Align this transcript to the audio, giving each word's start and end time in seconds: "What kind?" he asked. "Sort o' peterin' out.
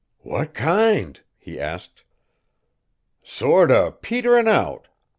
"What 0.21 0.55
kind?" 0.55 1.19
he 1.37 1.59
asked. 1.59 2.05
"Sort 3.21 3.69
o' 3.69 3.91
peterin' 3.91 4.47
out. 4.47 4.87